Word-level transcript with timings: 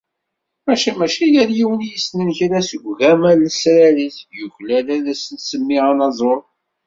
Maca, 0.65 0.91
mačči 0.99 1.25
yal 1.33 1.51
win 1.69 1.85
i 1.85 1.89
yessnen 1.91 2.29
kra 2.37 2.59
seg 2.69 2.83
ugama 2.91 3.31
d 3.37 3.39
lesrar-is, 3.41 4.17
yuklal 4.37 4.87
ad 4.97 5.05
as-nsemmi 5.13 5.77
anaẓur. 5.89 6.39